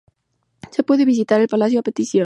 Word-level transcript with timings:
Se 0.71 0.81
puede 0.81 1.05
visitar 1.05 1.41
el 1.41 1.47
palacio 1.47 1.79
a 1.79 1.83
petición. 1.83 2.19